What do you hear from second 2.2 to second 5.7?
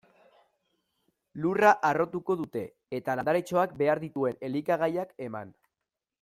dute, eta landaretxoak behar dituen elikagaiak eman.